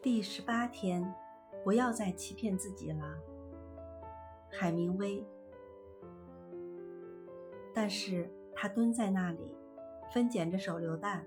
[0.00, 1.12] 第十八天，
[1.64, 3.18] 不要再欺骗自己了。
[4.48, 5.26] 海明威。
[7.74, 9.52] 但是他蹲在那里，
[10.14, 11.26] 分拣着手榴弹，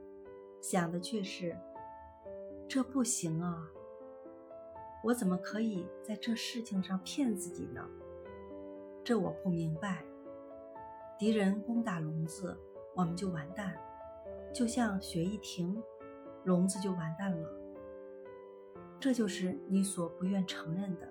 [0.62, 1.54] 想的却是：
[2.66, 3.68] 这不行啊！
[5.04, 7.86] 我怎么可以在这事情上骗自己呢？
[9.04, 10.02] 这我不明白。
[11.20, 12.58] 敌人攻打笼子，
[12.96, 13.74] 我们就完蛋；
[14.54, 15.84] 就像雪一停，
[16.46, 17.61] 笼子就完蛋了。
[19.00, 21.10] 这就是你所不愿承认的，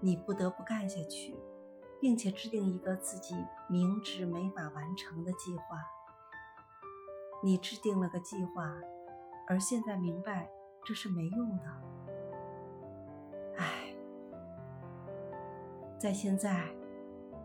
[0.00, 1.36] 你不得不干下去，
[2.00, 3.36] 并且制定一个自己
[3.68, 5.78] 明知没法完成的计划。
[7.44, 8.74] 你制定了个计划，
[9.46, 10.50] 而现在明白
[10.84, 11.64] 这是没用的。
[13.58, 13.94] 唉，
[15.96, 16.68] 在现在，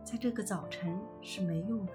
[0.04, 1.94] 在这个早晨是没用的。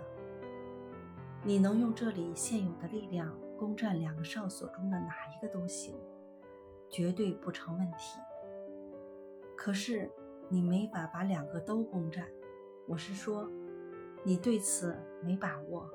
[1.42, 5.96] 你能用这里现有的力量攻占两个哨所中的哪一个都行。
[6.88, 8.18] 绝对不成问题。
[9.56, 10.10] 可是
[10.48, 12.26] 你没法把两个都攻占，
[12.86, 13.50] 我是说，
[14.22, 15.88] 你对此没把握。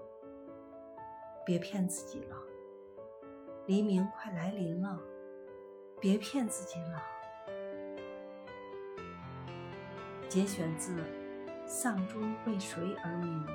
[1.46, 2.38] 别骗自己了，
[3.66, 5.00] 黎明快来临了，
[6.00, 7.04] 别骗自己了。
[10.30, 10.96] 节选自
[11.66, 13.46] 《丧钟为谁而鸣》。